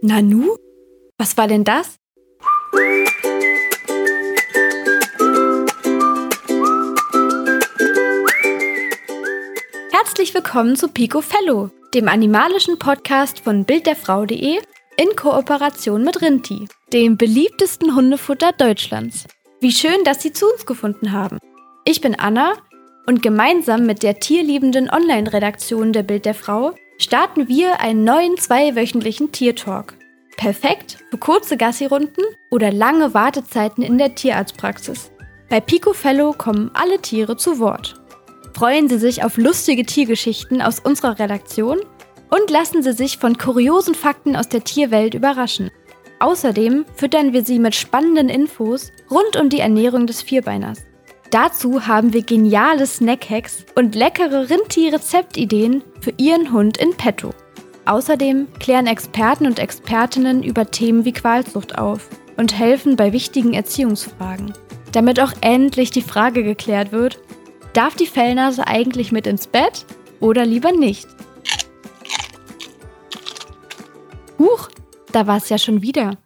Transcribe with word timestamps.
Nanu? 0.00 0.56
Was 1.18 1.36
war 1.36 1.48
denn 1.48 1.64
das? 1.64 1.96
Herzlich 9.90 10.32
willkommen 10.34 10.76
zu 10.76 10.86
Pico 10.86 11.20
Fellow, 11.20 11.70
dem 11.94 12.06
animalischen 12.06 12.78
Podcast 12.78 13.40
von 13.40 13.64
bildderfrau.de 13.64 14.60
in 14.96 15.16
Kooperation 15.16 16.04
mit 16.04 16.22
Rinti, 16.22 16.68
dem 16.92 17.16
beliebtesten 17.16 17.96
Hundefutter 17.96 18.52
Deutschlands. 18.52 19.24
Wie 19.60 19.72
schön, 19.72 20.04
dass 20.04 20.22
Sie 20.22 20.32
zu 20.32 20.46
uns 20.46 20.64
gefunden 20.64 21.10
haben. 21.10 21.38
Ich 21.84 22.00
bin 22.00 22.14
Anna 22.14 22.52
und 23.06 23.20
gemeinsam 23.20 23.84
mit 23.84 24.04
der 24.04 24.20
tierliebenden 24.20 24.90
Online-Redaktion 24.90 25.92
der 25.92 26.04
Bild 26.04 26.24
der 26.24 26.34
Frau 26.34 26.74
starten 26.98 27.48
wir 27.48 27.80
einen 27.80 28.04
neuen 28.04 28.36
zweiwöchentlichen 28.36 29.32
Tiertalk. 29.32 29.94
Perfekt 30.36 30.98
für 31.10 31.18
kurze 31.18 31.56
Gassi-Runden 31.56 32.22
oder 32.50 32.72
lange 32.72 33.14
Wartezeiten 33.14 33.82
in 33.82 33.98
der 33.98 34.14
Tierarztpraxis. 34.14 35.10
Bei 35.48 35.60
Pico 35.60 35.92
Fellow 35.92 36.32
kommen 36.32 36.70
alle 36.74 37.00
Tiere 37.00 37.36
zu 37.36 37.58
Wort. 37.58 38.00
Freuen 38.54 38.88
Sie 38.88 38.98
sich 38.98 39.24
auf 39.24 39.36
lustige 39.36 39.86
Tiergeschichten 39.86 40.60
aus 40.60 40.80
unserer 40.80 41.18
Redaktion 41.18 41.78
und 42.30 42.50
lassen 42.50 42.82
Sie 42.82 42.92
sich 42.92 43.18
von 43.18 43.38
kuriosen 43.38 43.94
Fakten 43.94 44.36
aus 44.36 44.48
der 44.48 44.64
Tierwelt 44.64 45.14
überraschen. 45.14 45.70
Außerdem 46.20 46.84
füttern 46.96 47.32
wir 47.32 47.44
Sie 47.44 47.60
mit 47.60 47.76
spannenden 47.76 48.28
Infos 48.28 48.90
rund 49.10 49.36
um 49.36 49.48
die 49.48 49.60
Ernährung 49.60 50.06
des 50.06 50.22
Vierbeiners. 50.22 50.80
Dazu 51.30 51.86
haben 51.86 52.14
wir 52.14 52.22
geniale 52.22 52.86
Snackhacks 52.86 53.66
und 53.74 53.94
leckere 53.94 54.48
Rindtier-Rezeptideen 54.48 55.82
für 56.00 56.14
Ihren 56.16 56.52
Hund 56.52 56.78
in 56.78 56.96
petto. 56.96 57.30
Außerdem 57.84 58.48
klären 58.58 58.86
Experten 58.86 59.46
und 59.46 59.58
Expertinnen 59.58 60.42
über 60.42 60.70
Themen 60.70 61.04
wie 61.04 61.12
Qualzucht 61.12 61.76
auf 61.76 62.08
und 62.38 62.58
helfen 62.58 62.96
bei 62.96 63.12
wichtigen 63.12 63.52
Erziehungsfragen. 63.52 64.54
Damit 64.92 65.20
auch 65.20 65.32
endlich 65.42 65.90
die 65.90 66.02
Frage 66.02 66.42
geklärt 66.42 66.92
wird, 66.92 67.18
darf 67.74 67.94
die 67.94 68.06
Fellnase 68.06 68.66
eigentlich 68.66 69.12
mit 69.12 69.26
ins 69.26 69.46
Bett 69.46 69.84
oder 70.20 70.46
lieber 70.46 70.72
nicht? 70.72 71.08
Huch, 74.38 74.70
da 75.12 75.26
war 75.26 75.36
es 75.36 75.50
ja 75.50 75.58
schon 75.58 75.82
wieder. 75.82 76.16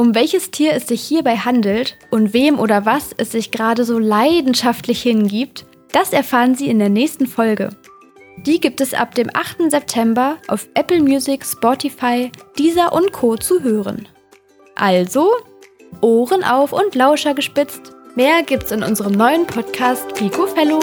Um 0.00 0.14
welches 0.14 0.50
Tier 0.50 0.72
es 0.72 0.86
sich 0.86 1.02
hierbei 1.02 1.36
handelt 1.36 1.98
und 2.08 2.32
wem 2.32 2.58
oder 2.58 2.86
was 2.86 3.10
es 3.18 3.32
sich 3.32 3.50
gerade 3.50 3.84
so 3.84 3.98
leidenschaftlich 3.98 5.02
hingibt, 5.02 5.66
das 5.92 6.14
erfahren 6.14 6.54
Sie 6.54 6.70
in 6.70 6.78
der 6.78 6.88
nächsten 6.88 7.26
Folge. 7.26 7.68
Die 8.46 8.62
gibt 8.62 8.80
es 8.80 8.94
ab 8.94 9.14
dem 9.14 9.28
8. 9.34 9.70
September 9.70 10.38
auf 10.48 10.66
Apple 10.72 11.02
Music, 11.02 11.44
Spotify, 11.44 12.32
Deezer 12.58 12.94
und 12.94 13.12
Co. 13.12 13.36
zu 13.36 13.62
hören. 13.62 14.08
Also, 14.74 15.32
Ohren 16.00 16.44
auf 16.44 16.72
und 16.72 16.94
Lauscher 16.94 17.34
gespitzt. 17.34 17.92
Mehr 18.14 18.42
gibt's 18.42 18.72
in 18.72 18.82
unserem 18.82 19.12
neuen 19.12 19.46
Podcast 19.46 20.14
Pico 20.14 20.46
Fellow. 20.46 20.80